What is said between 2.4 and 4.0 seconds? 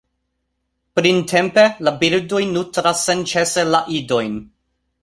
nutras senĉese la